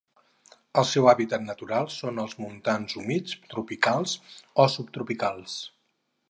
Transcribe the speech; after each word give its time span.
El 0.81 0.85
seu 0.91 1.09
hàbitat 1.11 1.43
natural 1.49 1.85
són 1.95 2.21
els 2.23 2.33
montans 2.45 2.97
humits 3.03 3.37
tropicals 3.53 4.17
o 4.65 4.67
subtropicals. 4.79 5.61